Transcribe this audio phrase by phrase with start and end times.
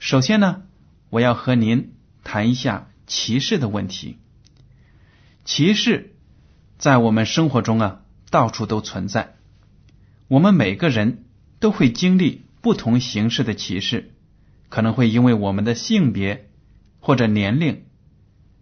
[0.00, 0.62] 首先呢，
[1.10, 1.92] 我要和您
[2.24, 4.18] 谈一下歧视的问题。
[5.44, 6.16] 歧视
[6.78, 9.36] 在我们生活中啊，到处都存在。
[10.26, 11.26] 我们每个人
[11.60, 14.10] 都会经历不同形式的歧视，
[14.68, 16.50] 可能会因为我们的性别
[16.98, 17.84] 或者年龄，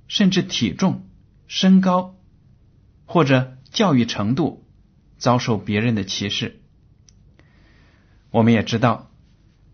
[0.09, 1.09] 甚至体重、
[1.47, 2.16] 身高
[3.06, 3.55] 或者。
[3.70, 4.66] 教育程度
[5.19, 6.59] 遭受别人的歧视，
[8.31, 9.08] 我们也知道，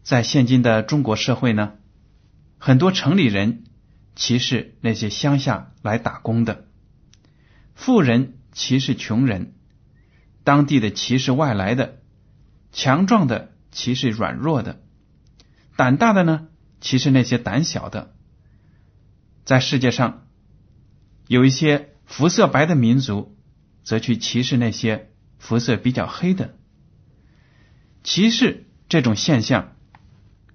[0.05, 1.73] 在现今的中国社会呢，
[2.59, 3.65] 很多城里人
[4.15, 6.69] 歧视那些乡下来打工的，
[7.75, 9.55] 富人歧视穷人，
[10.45, 11.99] 当地的歧视外来的，
[12.71, 14.81] 强壮的歧视软弱的，
[15.75, 16.47] 胆大的呢
[16.81, 18.15] 歧视那些胆小的，
[19.45, 20.29] 在世界上
[21.27, 23.33] 有一些肤色白的民族。
[23.87, 26.55] 则去歧视那些肤色比较黑的，
[28.03, 29.74] 歧视这种现象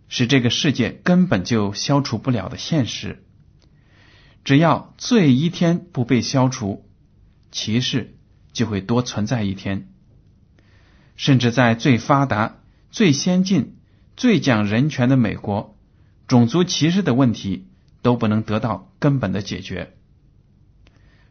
[0.09, 3.23] 是这个世界根本就消除不了的现实。
[4.43, 6.89] 只要罪一天不被消除，
[7.51, 8.15] 歧视
[8.51, 9.87] 就会多存在一天。
[11.15, 12.57] 甚至在最发达、
[12.91, 13.77] 最先进、
[14.15, 15.77] 最讲人权的美国，
[16.27, 17.67] 种族歧视的问题
[18.01, 19.93] 都不能得到根本的解决。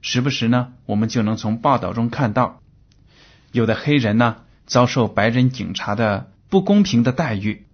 [0.03, 2.62] 时不时呢，我们就能从报道中看到，
[3.50, 7.66] 有的黑人呢遭受白人警察的不公平的待遇，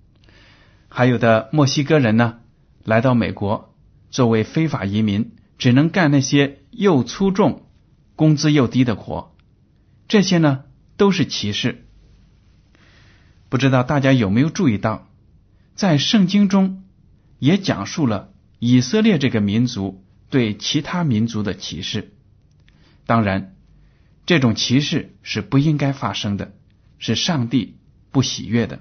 [0.96, 2.38] 还有的墨西哥人呢
[2.84, 3.74] 来到美国
[4.12, 7.66] 作为非法移民，只能干那些又粗重、
[8.14, 9.34] 工资又低的活，
[10.06, 10.62] 这些呢
[10.96, 11.84] 都是歧视。
[13.48, 15.08] 不知道大家有没有注意到，
[15.74, 16.84] 在圣经中
[17.40, 22.12] 也讲述了以色列这个民族对其他民族的歧视。
[23.04, 23.56] 当然，
[24.26, 26.54] 这种歧视是不应该发生的，
[27.00, 27.78] 是上帝
[28.12, 28.78] 不喜悦的。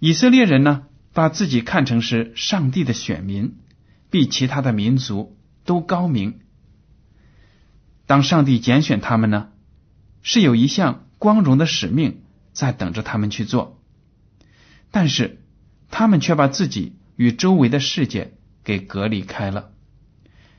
[0.00, 3.56] 以色列人呢，把自己看成是上帝的选民，
[4.10, 6.40] 比其他的民族都高明。
[8.06, 9.48] 当上帝拣选他们呢，
[10.22, 12.22] 是有一项光荣的使命
[12.52, 13.80] 在等着他们去做，
[14.90, 15.42] 但是
[15.90, 19.70] 他们却把自己与周围的世界给隔离开了。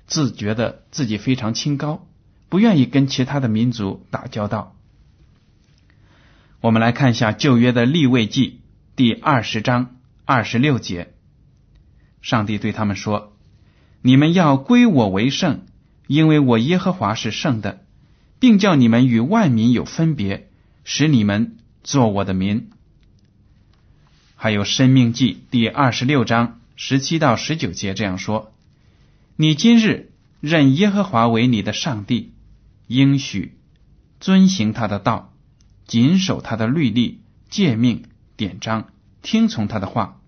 [0.06, 2.08] 自觉得自己非常清高，
[2.50, 4.76] 不愿意跟其他的民族打交道。
[6.62, 8.59] 我们来看一下旧约的立位记
[9.00, 9.96] 第二十章
[10.26, 11.14] 二十六节，
[12.22, 13.38] 上帝对他们说
[14.04, 15.62] ：“你们要归我为圣，
[16.08, 17.86] 因为我耶和华是圣的，
[18.42, 20.50] 并叫你们与万民有分别，
[20.84, 22.72] 使你们做我的民。”
[24.36, 28.54] 还有生命记第二十六章十七到十九节这样说。
[29.38, 30.12] 你今日
[30.42, 32.34] 认耶和华为你的上帝，
[32.88, 33.58] 应许
[34.20, 35.34] 遵行他的道，
[35.88, 38.04] 谨守他的律例、诫命、
[38.40, 38.88] 典章，
[39.22, 40.22] 听从他的话。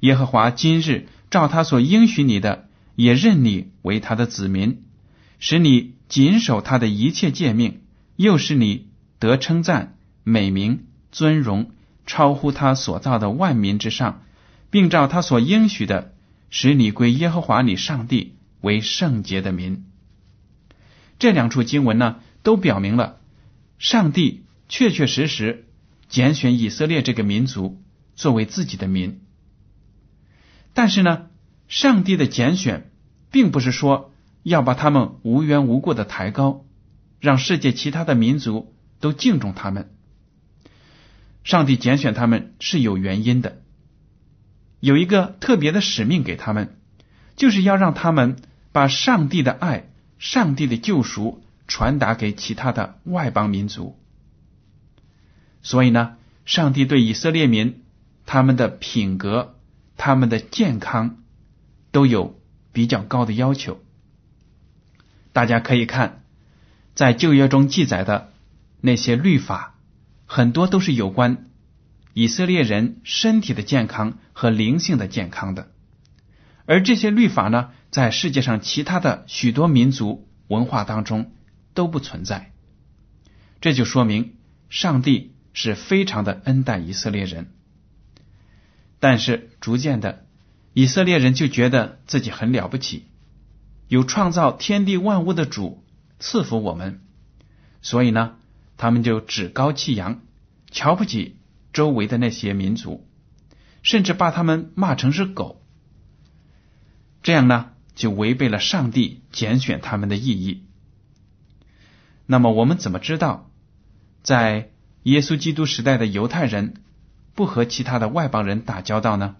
[0.00, 4.82] 耶和华今日照他所应许你的，也认你为他的子民，
[5.38, 7.82] 使你谨守他的一切诫命，
[8.16, 8.88] 又使你
[9.20, 11.70] 得称赞、美名、尊荣，
[12.06, 14.24] 超乎他所造的万民之上，
[14.68, 16.12] 并照他所应许的。
[16.50, 19.86] 使你归耶和华你上帝为圣洁的民。
[21.20, 23.20] 这两处经文呢，都表明了
[23.78, 25.66] 上帝确确实实
[26.12, 27.82] 拣选以色列这个民族
[28.14, 29.22] 作为自己的民。
[30.74, 31.30] 但是呢，
[31.68, 32.90] 上帝的拣选
[33.30, 34.12] 并不是说
[34.42, 36.66] 要把他们无缘无故的抬高，
[37.18, 39.90] 让世界其他的民族都敬重他们。
[41.44, 43.62] 上帝拣选他们是有原因的，
[44.80, 46.78] 有一个特别的使命给他们，
[47.36, 48.36] 就是要让他们
[48.70, 49.88] 把上帝的爱、
[50.18, 53.98] 上帝的救赎传达给其他的外邦民族。
[55.72, 57.82] 所以呢，上帝对以色列民
[58.26, 59.58] 他们的品格、
[59.96, 61.22] 他们的健康
[61.92, 62.38] 都有
[62.72, 63.80] 比较高的要求。
[65.32, 66.24] 大家可以看，
[66.94, 68.34] 在旧约中记载的
[68.82, 69.78] 那些律法。
[70.26, 71.46] 很多都是有关
[72.12, 75.70] 以色列人身体的健康和灵性的健康的，
[76.66, 81.32] 而这些律法呢，在世界上其他的许多民族文化当中
[81.72, 82.52] 都不存在。
[83.62, 84.34] 这就说明
[84.68, 87.52] 上帝是非常的恩待以色列人，
[89.00, 90.26] 但是逐渐的，
[90.72, 93.06] 以色列人就觉得自己很了不起，
[93.88, 95.84] 有创造天地万物的主
[96.18, 97.00] 赐福我们，
[97.80, 98.36] 所以呢。
[98.78, 100.22] 他们就趾高气扬，
[100.72, 101.36] 瞧不起
[101.72, 103.08] 周围的那些民族，
[103.84, 105.62] 甚至把他们骂成是狗。
[107.22, 110.66] 这样呢，就违背了上帝拣选他们的意义。
[112.26, 113.52] 那么，我们怎么知道，
[114.24, 114.71] 在
[115.04, 116.74] 耶稣基督时代的犹太人
[117.34, 119.34] 不和其他的外邦人打交道呢？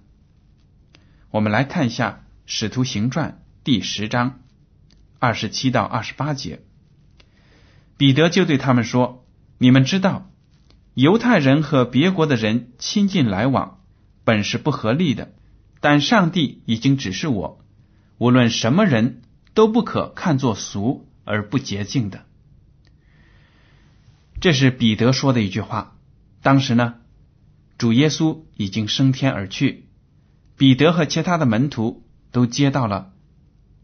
[1.31, 3.31] 我们来看一下《使徒行传》
[3.63, 4.41] 第十章
[5.21, 6.63] 二十七到二十八节，
[7.97, 9.25] 彼得就对他们说。
[9.59, 10.29] 你们知道，
[10.95, 13.79] 犹太人和别国的人亲近来往，
[14.25, 15.33] 本是不合理的。
[15.79, 17.65] 但上帝已经指示我，
[18.19, 19.23] 无论什么人
[19.55, 22.25] 都不可看作俗而不洁净的。
[24.43, 25.97] 这是彼得说的一句话。
[26.43, 26.97] 当时呢，
[27.79, 29.87] 主耶稣已经升天而去，
[30.57, 32.03] 彼得和其他的门徒
[32.33, 33.13] 都接到了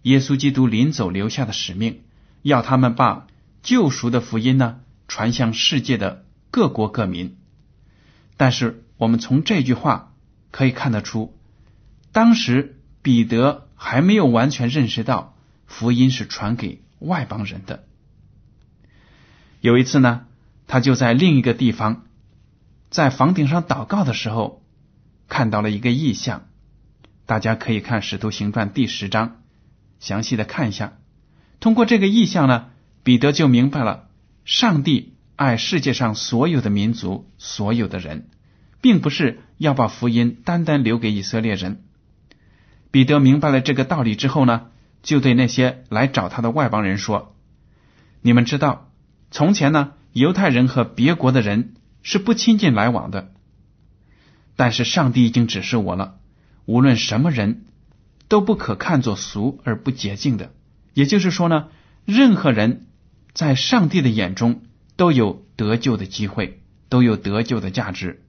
[0.03, 2.03] 耶稣基督临走留下的使命，
[2.43, 3.29] 要他们把
[3.63, 4.81] 救赎的福音呢。
[5.07, 7.39] 传向世界的各国各民，
[8.37, 10.13] 但是我们从这句话
[10.51, 11.35] 可以看得出，
[12.13, 15.35] 当时彼得还没有完全认识到
[15.67, 17.85] 福音是传给外邦人的。
[19.63, 20.27] 有一次呢，
[20.69, 22.05] 他就在另一个地方，
[22.91, 24.63] 在房顶上祷告的时候，
[25.27, 26.47] 看到了一个异象。
[27.27, 29.43] 大家可以看《使徒行传》第十章，
[29.99, 30.99] 详细的看一下。
[31.59, 32.67] 通过这个异象呢，
[33.03, 34.09] 彼得就明白了。
[34.45, 38.29] 上帝爱世界上所有的民族、所有的人，
[38.81, 41.85] 并不是要把福音单单留给以色列人。
[42.91, 44.69] 彼得明白了这个道理之后呢，
[45.03, 47.37] 就对那些来找他的外邦人说
[48.23, 48.91] ：“你们知道，
[49.31, 53.33] 从前呢，犹太人和别国的人是不亲近来往的。
[54.57, 56.19] 但是上帝已经指示我了，
[56.65, 57.65] 无论什么人
[58.29, 60.53] 都不可看作俗而不洁净的。
[60.95, 61.69] 也就是说呢，
[62.05, 62.85] 任何人。”
[63.35, 64.63] 在上帝的眼中，
[64.97, 68.25] 都有得救的机会，都有得救的价值。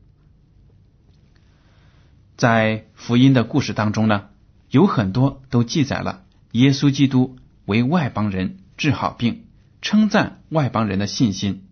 [2.38, 4.26] 在福音的故事当中呢，
[4.70, 9.46] 有很多都记载了耶稣基督为外邦人治好病，
[9.82, 11.66] 称赞外邦人的信心。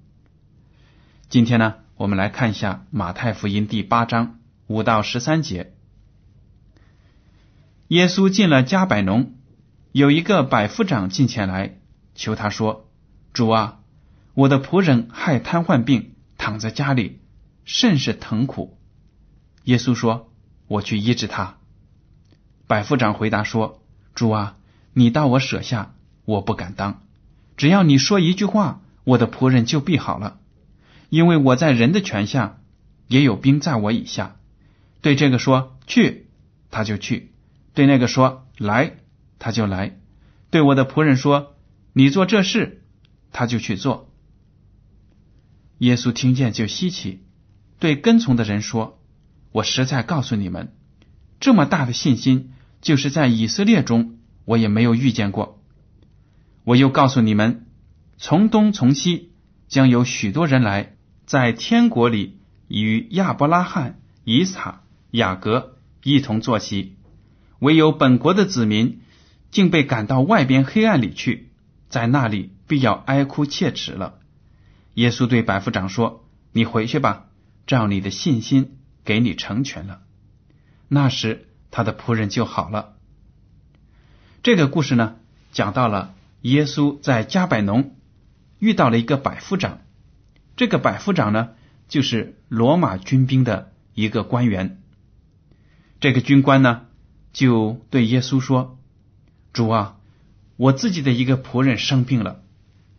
[1.30, 5.74] 今天呢，我们来看一下马太福音第八章五到十三节。
[7.90, 9.34] 耶稣进了加百农，
[9.92, 11.80] 有一个百夫长进前来
[12.16, 12.90] 求他说。
[13.34, 13.80] 主啊，
[14.36, 17.20] 我的仆人害瘫痪病，躺在家里，
[17.66, 18.78] 甚是疼苦。
[19.66, 20.32] 耶稣说
[20.68, 21.58] ：“我去医治他。”
[22.68, 23.84] 百夫长回答说
[24.16, 24.56] ：“主啊，
[24.94, 25.94] 你到我舍下，
[26.24, 27.02] 我不敢当。
[27.58, 30.40] 只要你说一句话，我的仆人就必好了。
[31.10, 32.60] 因为我在人的权下，
[33.08, 34.36] 也有兵在我以下。
[35.02, 36.28] 对这个说去，
[36.72, 37.30] 他就去；
[37.74, 38.98] 对那个说来，
[39.40, 39.98] 他就来。
[40.50, 41.56] 对我的仆人说，
[41.94, 42.84] 你做这事。”
[43.34, 44.12] 他就去做。
[45.80, 47.24] 耶稣听见就稀奇，
[47.78, 49.00] 对跟从的人说
[49.52, 50.74] ：“我实在告诉你们，
[51.40, 55.62] 这么大的信心，就是在以色列中我也没有遇见过。
[56.64, 57.68] 我又告诉你们，
[58.18, 59.34] 从东从西
[59.68, 60.96] 将有许多人来，
[61.28, 64.82] 在天国里与亚伯拉罕、以撒、
[65.12, 66.96] 雅各一同坐席；
[67.60, 69.02] 唯有本国的子民，
[69.52, 71.52] 竟被赶到外边黑暗里去，
[71.90, 74.20] 在那里。”必要哀哭切齿了。
[74.94, 77.28] 耶稣对百夫长说：“你回去吧，
[77.66, 80.02] 照你的信心给你成全了。”
[80.90, 82.96] 那时他的仆人就好了。
[84.44, 85.16] 这个故事呢，
[85.54, 87.96] 讲到了耶稣在加百农
[88.60, 89.80] 遇到了一个百夫长。
[90.58, 91.52] 这个百夫长呢，
[91.88, 94.82] 就是罗马军兵的一个官员。
[96.00, 96.88] 这个军官呢，
[97.32, 98.80] 就对耶稣说
[99.54, 100.00] ：“主啊，
[100.56, 102.44] 我自己的一个仆人生病了，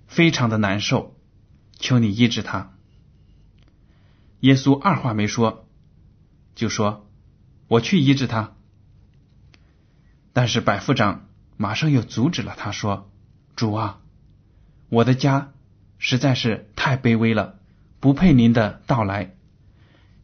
[0.06, 1.16] 非常的难受，
[1.80, 2.72] 求你医治他。”
[4.38, 5.68] 耶稣二话没说，
[6.54, 7.10] 就说
[7.66, 8.54] ：“我去医治他。”
[10.32, 13.10] 但是百夫长马上又阻止了他，说
[13.56, 13.98] ：“主啊，
[14.90, 15.52] 我的家
[15.98, 17.58] 实在是太卑微了，
[18.00, 19.34] 不配您的到来。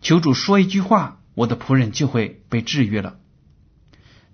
[0.01, 3.19] 求主说一句话。”我的仆人就会被治愈了。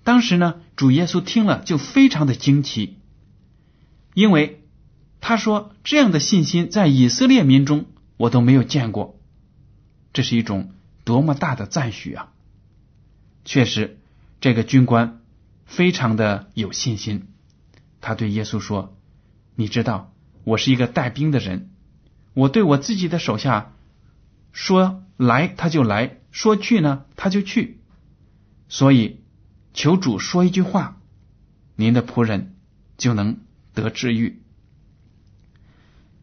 [0.04, 2.98] 当时呢，主耶稣听了就非常的惊奇，
[4.12, 4.62] 因为
[5.22, 7.86] 他说这样的信心在以色列民中
[8.18, 9.18] 我都没有见过，
[10.12, 12.28] 这是一种多么大的赞许啊！
[13.46, 13.98] 确实，
[14.42, 15.22] 这个军官
[15.64, 17.28] 非常的有信心，
[18.02, 18.94] 他对耶稣说
[19.56, 20.12] ：“你知道，
[20.50, 21.70] 我是一个带兵的人，
[22.34, 23.72] 我对我自己的手下
[24.52, 27.80] 说来他就来。”说去呢，他就去。
[28.68, 29.20] 所以
[29.74, 31.00] 求主说一句话，
[31.74, 32.54] 您的仆人
[32.96, 33.38] 就能
[33.74, 34.40] 得治愈。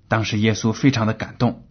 [0.07, 1.65] 当时耶稣非常的感动，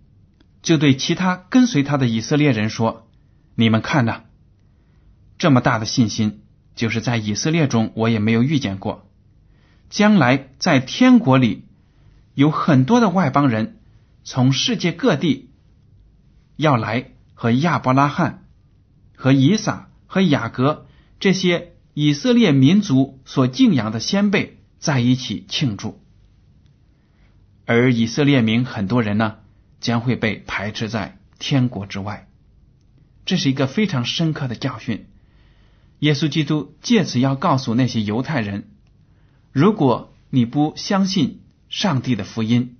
[0.61, 3.09] 就对其他跟随他的以色列人说
[3.57, 4.25] ：“你们看呐，
[5.39, 6.43] 这么大的信心，
[6.75, 9.09] 就是在以色列中我也没有遇见过。
[9.89, 11.65] 将来在天国里，
[12.37, 13.81] 有很多的外邦人
[14.23, 15.51] 从世界各地
[16.55, 18.47] 要来。”和亚伯拉罕、
[19.15, 20.87] 和以撒、和雅各
[21.21, 26.01] 这些以色列民族所敬仰的先辈在一起庆祝，
[27.67, 29.37] 而以色列民很多人呢
[29.81, 32.27] 将会被排斥在天国之外。
[33.27, 35.07] 这是一个非常深刻的教训。
[35.99, 38.71] 耶稣基督借此要告诉那些犹太人：
[39.53, 42.77] 如果你不相信上帝的福音，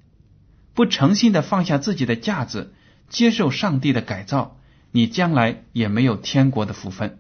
[0.75, 2.75] 不诚心的放下自己的架子。
[3.09, 4.59] 接受上帝的改造，
[4.91, 7.11] 你将来也没有天国的福分；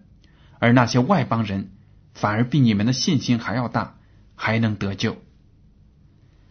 [0.58, 1.70] 而那些外邦人
[2.12, 3.96] 反而比你们的信心还要大，
[4.34, 5.16] 还能得救。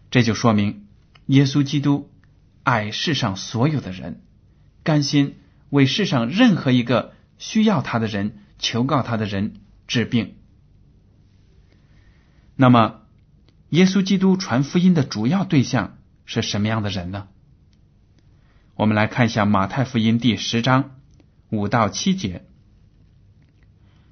[0.09, 0.87] 这就说明
[1.25, 2.09] 耶稣基督
[2.63, 4.21] 爱世上所有的人，
[4.83, 5.35] 甘心
[5.69, 10.35] 为世上任何一个需要他的人、求告他的人治病。
[12.55, 13.01] 那么，
[13.69, 17.27] 耶稣基督传福音的主要对象是什么样的人呢？
[18.75, 20.91] 我们来看一下马太福音第十章
[21.49, 22.45] 五到七节。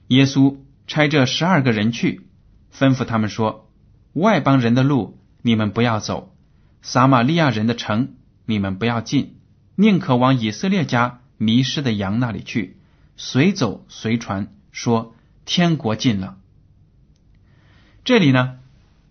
[0.07, 0.57] 耶稣
[0.88, 2.27] 差这十二个人去，
[2.74, 3.72] 吩咐他们说
[4.13, 6.36] ：“外邦人的路你们不要走，
[6.81, 9.38] 撒玛利亚人的城你们不要进，
[9.75, 12.77] 宁可往以色列家迷失的羊那里去，
[13.17, 16.38] 随走随传，说天国近了。”
[18.03, 18.60] 这里呢，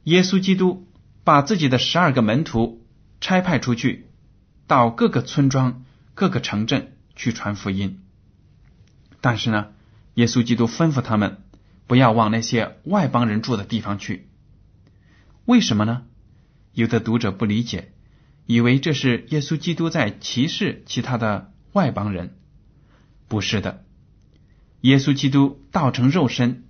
[0.05, 0.87] 耶稣基督
[1.25, 2.87] 把自己的十二个门徒
[3.21, 4.09] 差派出去。
[4.69, 8.01] 到各个村庄、各个城镇去传福音，
[9.21, 9.67] 但是呢，
[10.15, 11.43] 耶稣基督吩咐他们
[11.87, 14.31] 不要往那些外邦人住的地方去。
[15.45, 16.05] 为什么呢？
[16.73, 17.93] 有的读者不理解，
[18.47, 22.39] 以为这是耶稣基督在歧视其他的外邦人。
[23.29, 23.85] 不是的，
[24.81, 26.65] 耶稣基督道成肉身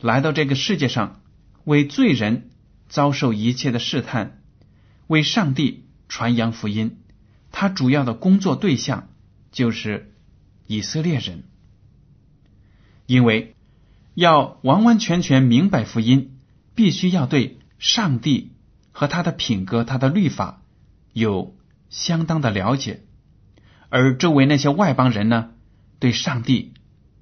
[0.00, 1.20] 来到这个世界上，
[1.62, 2.50] 为罪人
[2.94, 4.40] 遭受一切的试探，
[5.08, 7.00] 为上帝传扬福音。
[7.50, 9.08] 他主要的工作对象
[9.50, 10.14] 就是
[10.68, 11.42] 以色列人，
[13.06, 13.56] 因为
[14.14, 16.38] 要完完全全明白福音，
[16.76, 18.52] 必须要对上帝
[18.92, 20.62] 和他的品格、他的律法
[21.12, 21.56] 有
[21.90, 23.02] 相当的了解，
[23.88, 25.50] 而周围那些外邦人呢，
[25.98, 26.74] 对上帝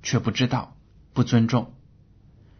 [0.03, 0.77] 却不知道、
[1.15, 1.73] 不尊重，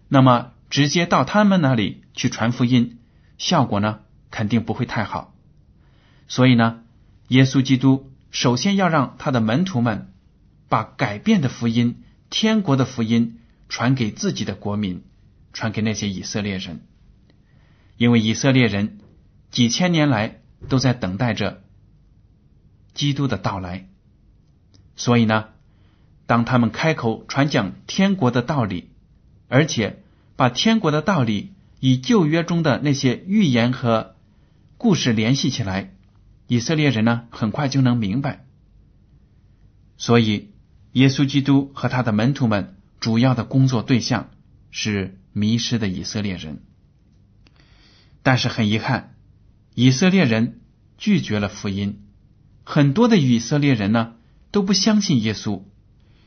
[0.09, 2.97] 那么直接到他们那里去传福音，
[3.43, 5.35] 效果呢肯定不会太好，
[6.29, 6.79] 所以呢。
[7.29, 10.13] 耶稣基督首先要让他的门徒们
[10.69, 13.39] 把改变的福音、天国的福音
[13.71, 15.03] 传给自己的国民，
[15.55, 16.83] 传给那些以色列人，
[17.97, 18.99] 因为以色列人
[19.51, 21.63] 几千年来都在等待着
[22.93, 23.89] 基督的到来，
[24.95, 25.49] 所以呢，
[26.27, 28.91] 当他们开口传讲天国的道理，
[29.49, 30.03] 而且
[30.37, 31.52] 把天国的道理
[31.83, 34.15] 与旧约中的那些预言和
[34.79, 35.93] 故事联系起来。
[36.47, 38.47] 以色列人呢，很快就能明白。
[39.97, 40.51] 所以，
[40.93, 44.31] 耶稣基督和他的门徒们主要的工作对象
[44.71, 46.63] 是迷失的以色列人。
[48.23, 49.17] 但是很遗憾，
[49.75, 50.61] 以色列人
[50.99, 52.01] 拒绝了福音，
[52.63, 54.15] 很多的以色列人呢
[54.53, 55.65] 都不相信耶稣，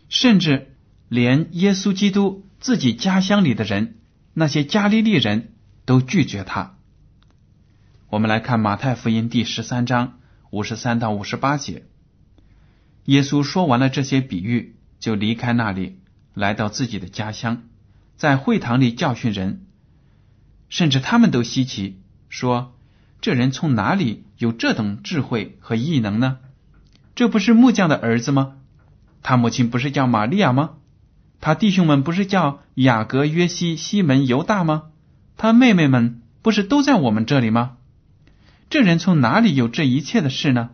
[0.10, 0.76] 甚至
[1.08, 4.00] 连耶稣基督自己家乡里的人，
[4.38, 5.54] 那些加利利人
[5.86, 6.76] 都拒绝他。
[8.10, 11.86] 我们来看马太福音第十三章五十三到五十八节。
[13.06, 16.02] 耶稣说完了这些比喻，就离开那里，
[16.34, 17.64] 来到自己的家乡，
[18.18, 19.66] 在会堂里教训人，
[20.68, 22.76] 甚至他们都稀奇，说
[23.22, 26.40] ：“这人从哪里有这等智慧和异能呢？
[27.16, 28.58] 这不是木匠的儿子吗？
[29.24, 30.72] 他母亲不是叫玛利亚吗？
[31.42, 34.92] 他弟兄们不是叫雅各、约西、西门、犹大吗？
[35.38, 37.78] 他妹妹们不是都在我们这里吗？
[38.70, 40.72] 这人从哪里有这一切的事呢？”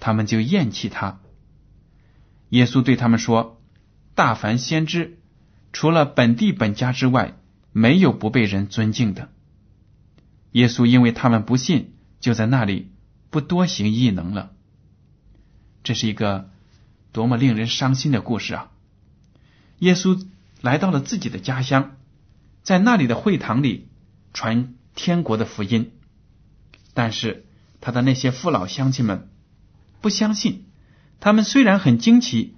[0.00, 1.20] 他们就厌弃他。
[2.50, 3.60] 耶稣对他们说
[4.14, 5.18] ：“大凡先知，
[5.72, 7.34] 除了本地本家之外，
[7.72, 9.30] 没有不被人尊敬的。”
[10.52, 12.90] 耶稣因为他们不信，就在那里
[13.30, 14.52] 不多行异能了。
[15.82, 16.50] 这是一个
[17.12, 18.70] 多么令人伤心的故事啊！
[19.78, 20.26] 耶稣
[20.60, 21.96] 来到了自己的家乡，
[22.62, 23.88] 在那里的会堂里
[24.32, 25.92] 传天国的福音，
[26.94, 27.46] 但是
[27.80, 29.28] 他的那些父老乡亲们。
[30.00, 30.64] 不相信，
[31.20, 32.54] 他们虽然很惊奇，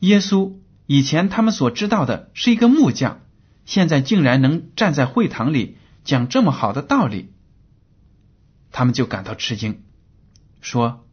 [0.00, 0.54] 耶稣
[0.86, 3.20] 以前他们所知道的是一个木匠，
[3.64, 7.32] 现在竟然能站在会堂里讲这么好的道理，
[8.72, 9.82] 他们就感到吃惊，
[10.60, 11.06] 说：“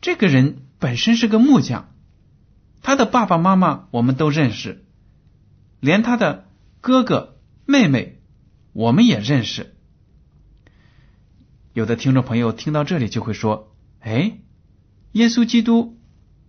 [0.00, 1.92] 这个人本身是个木匠，
[2.82, 4.84] 他的爸爸妈妈我们都认识，
[5.80, 6.48] 连他的
[6.80, 8.20] 哥哥妹妹
[8.72, 9.74] 我们也认识。”
[11.74, 14.38] 有的听众朋友听到这里就会说：“哎。”
[15.12, 15.98] 耶稣基督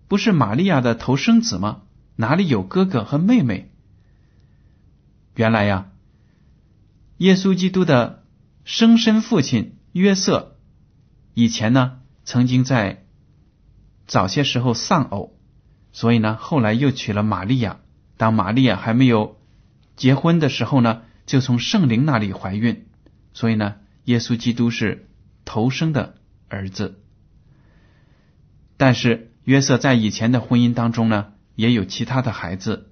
[0.09, 1.83] 不是玛利亚的头生子吗？
[2.17, 3.71] 哪里有哥哥和妹妹？
[5.33, 5.91] 原来呀，
[7.17, 8.25] 耶稣基督的
[8.65, 10.57] 生身父亲约瑟
[11.33, 13.05] 以前呢，曾经在
[14.05, 15.38] 早些时候丧偶，
[15.91, 17.79] 所以呢，后来又娶了玛利亚。
[18.17, 19.39] 当玛利亚还没有
[19.95, 22.85] 结婚的时候呢，就从圣灵那里怀孕，
[23.33, 25.07] 所以呢，耶稣基督是
[25.45, 26.15] 头生的
[26.49, 26.99] 儿子。
[28.75, 32.89] 但是约瑟在以前的婚姻当中呢，也有其他的孩子，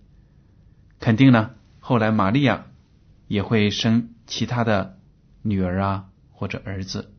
[1.00, 2.68] 肯定呢，后来玛利亚
[3.28, 4.98] 也会生其他的
[5.42, 7.12] 女儿啊或者儿子，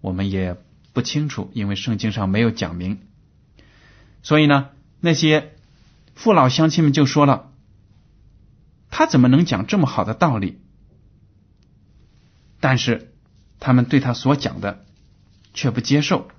[0.00, 0.56] 我们也
[0.92, 3.00] 不清楚，因为圣经上没有讲明。
[4.22, 5.54] 所以呢，那些
[6.14, 7.52] 父老乡亲们就说了，
[8.90, 10.58] 他怎么能讲这么好的道理？
[12.60, 13.14] 但是
[13.60, 14.84] 他们对他所讲的
[15.54, 16.30] 却不接受。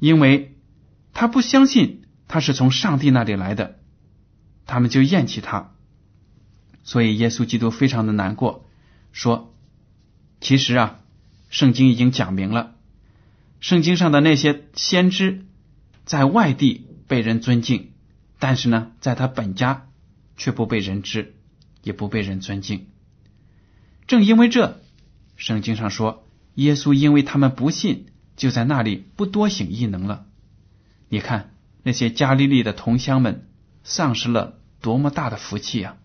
[0.00, 0.56] 因为
[1.12, 3.78] 他不相信他是从上帝那里来的，
[4.64, 5.74] 他们就厌弃他，
[6.84, 8.66] 所以耶稣基督非常的难过，
[9.12, 9.54] 说
[10.40, 11.00] ：“其实啊，
[11.50, 12.76] 圣经已经讲明了，
[13.60, 15.44] 圣经上的那些先知
[16.06, 17.90] 在外地被人尊敬，
[18.38, 19.88] 但是呢，在他本家
[20.36, 21.34] 却不被人知，
[21.82, 22.86] 也不被人尊敬。
[24.06, 24.80] 正因为这，
[25.36, 28.06] 圣经上说，耶稣因为他们不信。”
[28.40, 30.24] 就在那里不多行异能了。
[31.10, 33.46] 你看那些加利利的同乡们
[33.84, 35.98] 丧失了多么大的福气啊！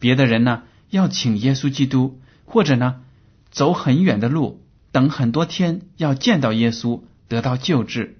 [0.00, 3.04] 别的人呢要请耶稣基督，或者呢
[3.52, 8.18] 走很远的路，等很多天要见到耶稣得到救治，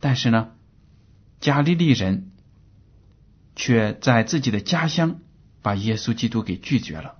[0.00, 0.48] 但是呢
[1.40, 2.30] 加利利人
[3.56, 5.20] 却在自己的家乡
[5.62, 7.16] 把耶稣基督给拒绝了。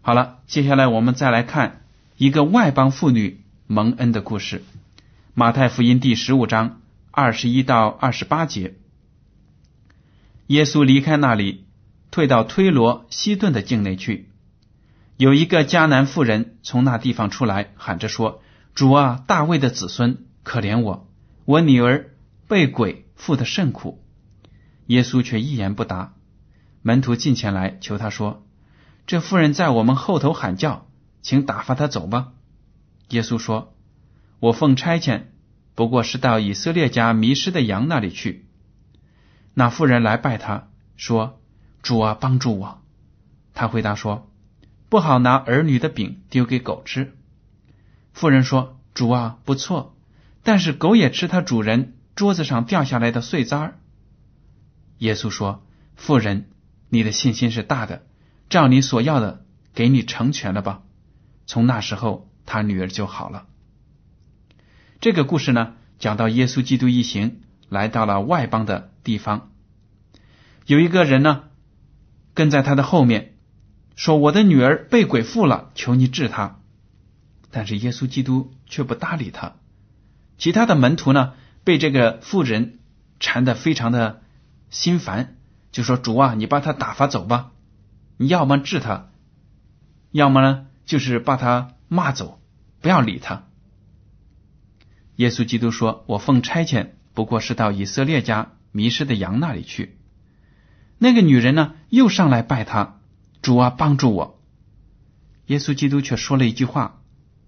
[0.00, 1.80] 好了，接下来我们再来看。
[2.18, 4.62] 一个外邦妇女蒙恩的故事，
[5.34, 8.76] 马太福音第十五章二十一到二十八节。
[10.46, 11.64] 耶稣离开那里，
[12.12, 14.28] 退到推罗西顿的境内去。
[15.16, 18.42] 有一个迦南妇人从那地方出来，喊着说
[18.74, 21.08] ：“主啊，大卫的子孙，可怜我，
[21.44, 22.10] 我女儿
[22.52, 24.04] 被鬼附的甚苦。”
[24.86, 26.12] 耶稣却一言不答。
[26.82, 28.44] 门徒近前来求他说
[29.06, 30.86] ：“这妇人在我们后头喊叫。”
[31.22, 32.32] 请打发他走吧。
[33.10, 33.74] 耶稣说
[34.40, 35.22] ：“我奉差遣，
[35.76, 38.48] 不过是到以色列家迷失的羊那里去。”
[39.54, 41.40] 那妇人来拜他，说
[41.80, 42.82] ：“主啊，帮助我。”
[43.54, 44.32] 他回答说
[44.90, 47.16] ：“不好拿儿女的饼丢给狗吃。”
[48.12, 49.96] 妇人说：“主啊，不错，
[50.42, 53.78] 但是狗也吃它主人桌子上掉下来的碎渣儿。”
[54.98, 55.64] 耶稣说
[55.96, 56.48] ：“妇人，
[56.88, 58.06] 你的信心是大的，
[58.48, 59.44] 照你所要的，
[59.74, 60.82] 给你成全了吧。”
[61.46, 63.46] 从那时候，他女儿就好了。
[65.00, 69.50] 这个故事呢，讲到耶稣基督一行来到了外邦的地方，
[70.66, 71.44] 有一个人呢
[72.34, 73.34] 跟在他的后面，
[73.96, 76.60] 说：“我的女儿被鬼附了，求你治她。”
[77.50, 79.56] 但是耶稣基督却不搭理他。
[80.38, 82.80] 其他的门徒呢，被这个妇人
[83.20, 84.22] 缠得非常的
[84.70, 85.36] 心烦，
[85.70, 87.52] 就说：“主啊，你把他打发走吧，
[88.16, 89.10] 你要么治他，
[90.10, 92.40] 要么呢？”就是把他骂走，
[92.80, 93.44] 不要理他。
[95.16, 99.98] 耶稣基督说：“我奉差遣，不过是到以色列家迷失的羊那里去。
[100.98, 103.00] 那个女人呢，又上来拜他，
[103.40, 104.42] 主啊，帮助我。
[105.46, 107.02] 耶稣基督却说了一句话，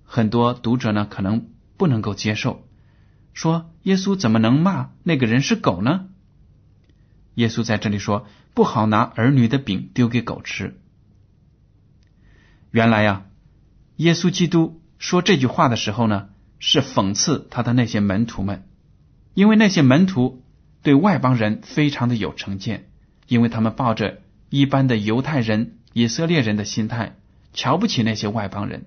[0.05, 2.66] 很多读者呢可能不能够接受，
[3.34, 6.06] 说耶稣怎么能骂那个人是狗呢？
[7.34, 10.80] 耶稣在这里说，不好拿儿女的饼丢给狗吃。
[12.70, 13.26] 原来呀，
[13.96, 18.66] 耶稣基督说这句话的时候呢，是讽刺他的那些门徒们，
[19.34, 20.42] 因为那些门徒
[20.82, 22.88] 对外邦人非常的有成见。
[23.26, 24.20] 因为他们抱着
[24.50, 27.16] 一般的犹太人、以色列人的心态，
[27.54, 28.84] 瞧不起那些外邦人。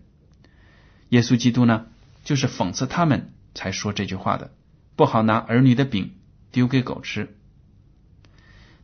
[1.09, 1.87] 耶稣基督呢，
[2.23, 4.51] 就是讽刺他们才说这句话的。
[4.95, 6.13] 不好拿儿女的饼
[6.51, 7.35] 丢给狗吃。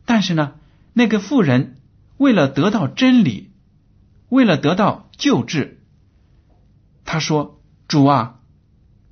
[0.04, 0.54] 但是呢，
[0.92, 1.76] 那个妇人
[2.18, 3.52] 为了得到真理，
[4.28, 5.80] 为了得到救治，
[7.04, 8.40] 他说：“主啊，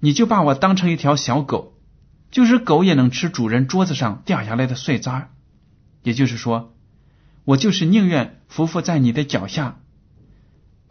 [0.00, 1.78] 你就把我当成一条小狗，
[2.30, 5.30] 就是狗也能吃主人桌子上掉下来的碎渣。”
[6.02, 6.74] 也就是说，
[7.44, 9.80] 我就是宁愿匍匐在你的脚下，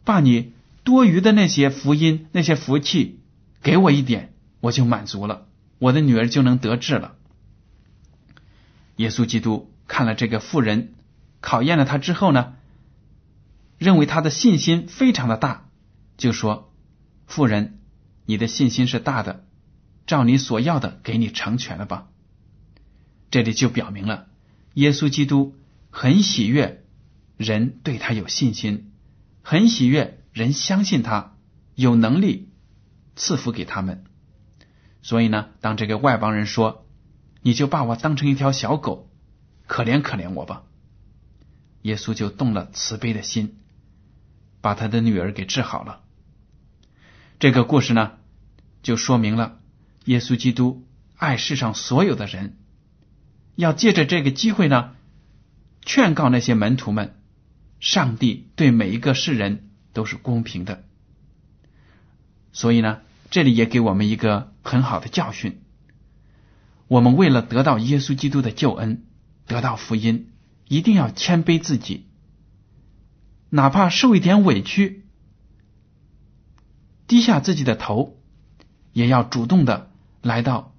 [0.04, 0.54] 把你
[0.84, 3.20] 多余的那些福音、那些福气
[3.62, 4.31] 给我一点，
[4.62, 5.48] 我就满足了，
[5.80, 7.16] 我的女儿就能得志了。
[8.96, 10.94] 耶稣基督看了这个妇人，
[11.42, 12.54] 考验了他之后呢，
[13.78, 15.68] 认为他的信心非常的大，
[16.18, 16.72] 就说
[17.26, 17.80] ：“妇人，
[18.26, 19.44] 你的信心是大的，
[20.06, 22.08] 照你所要的给你成全了吧。”
[23.32, 24.28] 这里就表明了。
[24.76, 25.56] 耶稣基督
[25.90, 26.86] 很喜悦
[27.38, 28.92] 人对他有信心，
[29.42, 31.36] 很喜悦人相信他
[31.74, 32.50] 有能力
[33.16, 34.04] 赐福给他们。
[35.02, 36.86] 所以呢，当这个外邦人说
[37.42, 39.10] ：“你就把我当成一条小狗，
[39.68, 40.64] 可怜可怜我吧。”
[41.82, 43.58] 耶稣就动了慈悲的心，
[44.62, 46.02] 把他的女儿给治好了。
[47.40, 48.14] 这个故事呢，
[48.84, 49.60] 就说明了
[50.06, 50.86] 耶稣基督
[51.16, 52.58] 爱世上所有的人。
[53.56, 54.96] 要借着这个机会呢，
[55.82, 57.20] 劝告那些门徒们，
[57.80, 60.84] 上帝对每一个世人都是公平的。
[62.54, 65.62] 所以呢，这里也给我们一个很好的教训：
[66.88, 69.04] 我们为了得到耶稣基督的救恩，
[69.48, 70.30] 得到福音，
[70.68, 72.08] 一定要谦卑自己，
[73.50, 75.06] 哪怕受一点委屈，
[77.08, 78.18] 低下自己的头，
[78.94, 80.74] 也要主动的来到。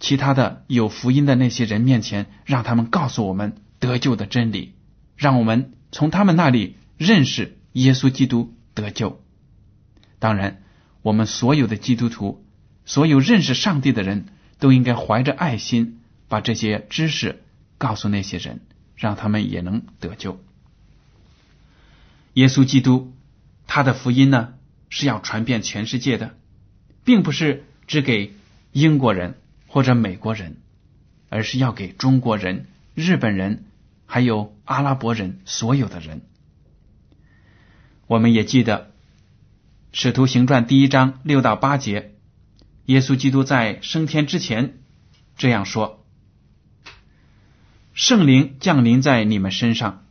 [0.00, 4.74] 其他的有福音的那些人面前，让他们告诉我们得救的真理，
[5.16, 9.20] 让我们从他们那里认识耶稣基督得救。
[10.20, 10.62] 当然，
[11.02, 12.44] 我们所有的基督徒，
[12.88, 14.26] 所有认识上帝的人
[14.58, 17.40] 都应该怀着爱心，把这些知识
[17.78, 18.62] 告诉那些人，
[18.96, 20.40] 让他们也能得救。
[22.32, 23.12] 耶稣基督
[23.68, 24.54] 他的福音呢，
[24.88, 26.34] 是要传遍全世界的，
[27.04, 28.34] 并不是只给
[28.72, 29.36] 英国人。
[29.70, 30.56] 或者美国人，
[31.28, 33.66] 而是要给中国人、日本人，
[34.06, 36.22] 还有阿拉伯人所有的人。
[38.06, 38.78] 我们也记得
[39.92, 42.14] 《使徒行传》第一章六到八节，
[42.88, 44.78] 耶稣基督在升天之前
[45.36, 46.06] 这样说
[47.92, 50.06] ：“圣灵降临在你们身上，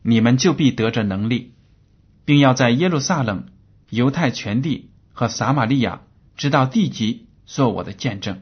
[0.00, 1.52] 你们就必得着能力，
[2.24, 3.48] 并要在耶路撒冷、
[3.90, 6.00] 犹太全地和撒玛利亚，
[6.38, 8.40] 直到地极，做我的见证。”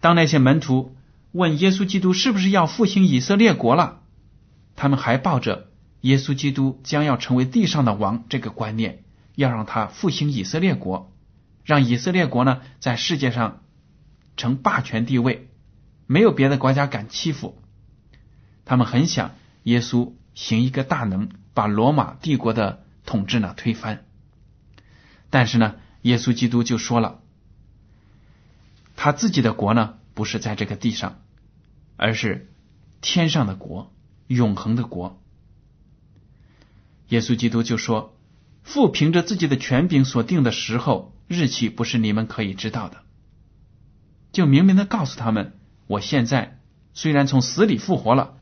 [0.00, 0.96] 当那些门徒
[1.30, 4.02] 问耶稣基督是不是要复兴以色列国了，
[4.74, 5.68] 他们还抱着
[6.00, 9.04] 耶稣基督将要成为地上的王这个观念，
[9.36, 11.12] 要让他复兴以色列国，
[11.68, 13.62] 让以色列国呢在世界上
[14.38, 15.50] 成霸权地位，
[16.06, 17.60] 没有别的国家敢欺负。
[18.64, 24.06] 他们很想耶稣行一个大能，把罗马帝国的统治呢推翻。
[25.28, 27.20] 但是呢，耶稣基督就说了。
[28.96, 31.20] 他自己的国呢，不是在这个地上，
[31.98, 32.50] 而是
[33.02, 33.92] 天上的国，
[34.26, 35.20] 永恒的国。
[37.08, 38.16] 耶稣基督就说
[38.64, 43.04] ：“父凭着自己的权柄所定的时候日期，不是你们可以知道的。”
[44.32, 46.58] 就明明的告诉他们：“我现在
[46.94, 48.38] 虽然从死里复活了，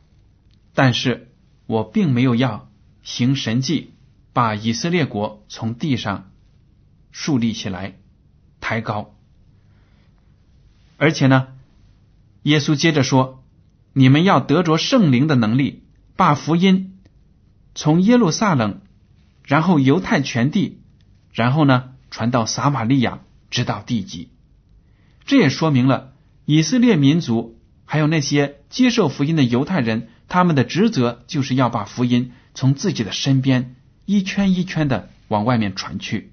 [0.75, 1.33] 但是
[1.67, 2.71] 我并没有要
[3.03, 3.93] 行神迹，
[4.33, 6.31] 把以色列国从地上
[7.11, 7.99] 树立起来，
[8.61, 9.15] 抬高。”
[10.99, 11.49] 而且呢，
[12.43, 13.45] 耶稣接着说
[13.93, 15.83] ：“你们要得着圣灵的能力，
[16.17, 16.99] 把福音
[17.75, 18.81] 从耶路撒冷，
[19.45, 20.81] 然后犹太全地，
[21.33, 24.31] 然后呢传到撒玛利亚，直到地极。
[25.25, 26.13] 这也说明了
[26.45, 36.33] 以色列民族还有那些接受福音的犹太人，他们的职责就是要把福音从自己的身边一圈一圈的往外面传去。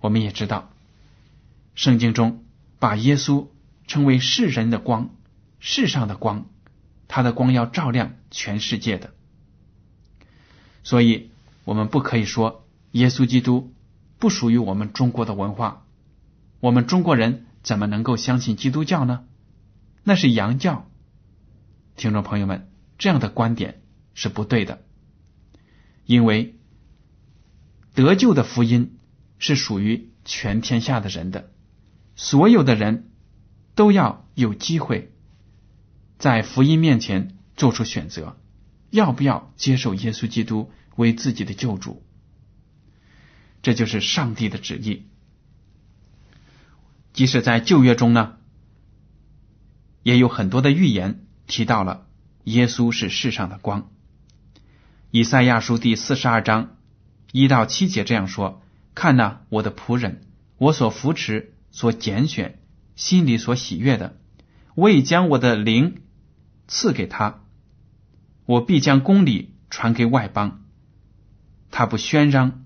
[0.00, 0.72] 我们也知道，
[1.74, 2.42] 圣经中。”
[2.78, 3.46] 把耶稣
[3.86, 5.08] 称为世人的光，
[5.60, 6.44] 世上的光，
[7.08, 9.14] 他的光要照亮全世界的。
[10.84, 11.30] 所以，
[11.64, 13.72] 我们不可以说耶稣基督
[14.18, 15.86] 不属于我们中国的文化。
[16.60, 19.24] 我们中国人怎么能够相信基督教呢？
[20.04, 20.88] 那是洋教。
[21.96, 23.82] 听众朋友们，这样的观点
[24.14, 24.82] 是不对的，
[26.04, 26.58] 因为
[27.94, 28.98] 得救的福音
[29.38, 31.50] 是属于全天下的人的，
[32.14, 33.10] 所有的人
[33.74, 35.12] 都要有机会
[36.18, 38.38] 在福音面前做出选择。
[38.90, 42.05] 要不要接受耶稣基督为自己的救主？
[43.66, 45.08] 这就是上帝的旨意。
[47.12, 48.36] 即使在旧约中呢，
[50.04, 52.06] 也有很多的预言提到了
[52.44, 53.90] 耶稣是世上的光。
[55.10, 56.76] 以赛亚书第四十二章
[57.32, 58.62] 一到七节这样说
[58.94, 60.20] ：“看呐，我的仆人，
[60.58, 62.60] 我所扶持、所拣选、
[62.94, 64.16] 心里所喜悦的，
[64.76, 66.02] 我已将我的灵
[66.68, 67.42] 赐给他。”
[68.46, 70.62] 我必将公理传给外邦，
[71.72, 72.64] 他不喧嚷，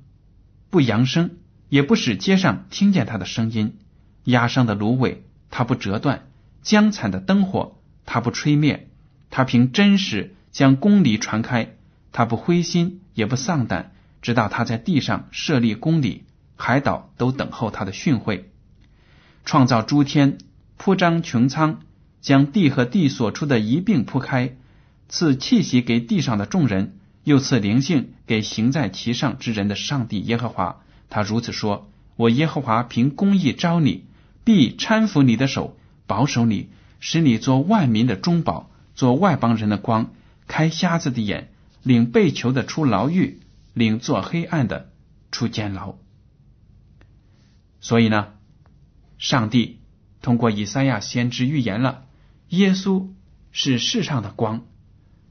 [0.70, 1.33] 不扬声，
[1.68, 3.76] 也不使街上听见他的声音。
[4.24, 6.20] 压伤的芦苇，他不折断；
[6.62, 8.88] 将残的灯火，他不吹灭。
[9.30, 11.76] 他凭真实将公理传开，
[12.12, 16.24] 他不灰心，也不丧胆，直到他在地上设立公理，
[16.56, 18.42] 海岛都等候他的训诲。
[19.44, 20.38] 创造诸天，
[20.76, 21.80] 铺张穹苍，
[22.20, 24.56] 将地和地所出的一并铺开。
[25.09, 27.00] 赐气息给地上的众人，
[27.31, 30.83] 又赐灵性给行在其上之人的上帝耶和华。
[31.09, 34.05] 他如此说：“我耶和华凭公义招你，
[34.45, 35.77] 必搀扶你的手，
[36.09, 40.12] 保守你，使你做万民的中保，做外邦人的光，
[40.49, 41.53] 开瞎子的眼，
[41.85, 43.40] 领被囚的出牢狱，
[43.75, 44.90] 领做黑暗的
[45.31, 45.95] 出监牢。”
[47.81, 48.35] 所以呢，
[49.19, 49.79] 上帝
[50.21, 52.07] 通过以赛亚先知预言了，
[52.49, 53.09] 耶稣
[53.53, 54.66] 是世上的光。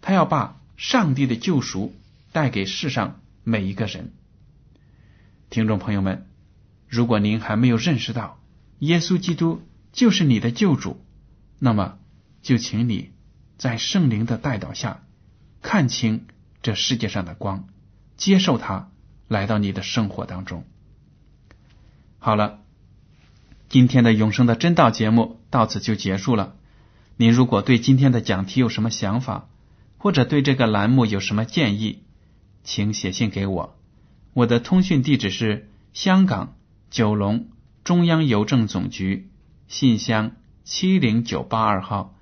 [0.02, 1.94] 他要把上帝的救赎
[2.32, 4.14] 带给世上每一个人。
[5.50, 6.26] 听众朋友们，
[6.88, 8.40] 如果您还没有认识到
[8.80, 9.62] 耶稣基督
[9.92, 11.04] 就是你的救主，
[11.60, 12.00] 那么
[12.42, 13.12] 就请你
[13.58, 15.04] 在圣灵的带导下
[15.62, 16.26] 看清
[16.62, 17.68] 这世界上的光，
[18.16, 18.90] 接受它
[19.28, 20.64] 来到你的生活当中。
[22.20, 22.62] 好了，
[23.68, 26.56] 今天的永生的真道节目到此就结束了。
[27.18, 29.50] 您如果对今天的讲题有什么想法，
[30.00, 32.04] 或者对这个栏目有什么建议，
[32.64, 33.78] 请写信给我。
[34.34, 36.56] 我的通讯地址是香港
[36.90, 37.50] 九龙
[37.84, 39.30] 中央邮政总局
[39.68, 42.16] 信箱七零九八二号，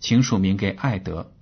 [0.00, 1.32] 请署名给艾德。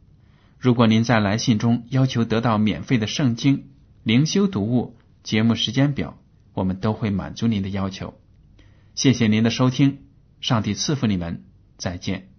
[0.58, 3.68] 如果您在来信中要求得到免费的圣经
[4.02, 6.18] 灵修读物、节目时间表，
[6.52, 8.14] 我们都会满足您的要求。
[8.96, 9.98] 谢谢您的收听，
[10.40, 11.44] 上帝赐福你们，
[11.76, 12.35] 再见。